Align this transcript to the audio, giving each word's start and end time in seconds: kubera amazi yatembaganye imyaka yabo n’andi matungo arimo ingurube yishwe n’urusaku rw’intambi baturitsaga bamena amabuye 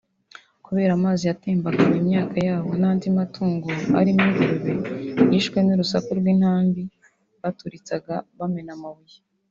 kubera 0.65 0.91
amazi 0.99 1.21
yatembaganye 1.29 1.97
imyaka 2.03 2.35
yabo 2.47 2.69
n’andi 2.81 3.07
matungo 3.17 3.69
arimo 3.99 4.21
ingurube 4.27 4.73
yishwe 5.31 5.57
n’urusaku 5.61 6.09
rw’intambi 6.19 6.81
baturitsaga 7.41 8.15
bamena 8.37 8.73
amabuye 8.77 9.19